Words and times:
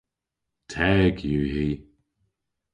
Teg 0.71 1.15
yw 1.31 1.45
hi. 1.53 1.69